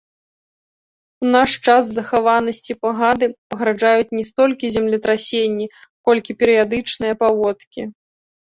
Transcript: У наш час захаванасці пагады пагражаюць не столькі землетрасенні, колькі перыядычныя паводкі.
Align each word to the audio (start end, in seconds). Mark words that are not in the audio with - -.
У 1.25 1.27
наш 1.35 1.51
час 1.65 1.91
захаванасці 1.97 2.73
пагады 2.85 3.25
пагражаюць 3.53 4.15
не 4.21 4.25
столькі 4.31 4.73
землетрасенні, 4.77 5.67
колькі 6.11 6.31
перыядычныя 6.41 7.13
паводкі. 7.25 7.81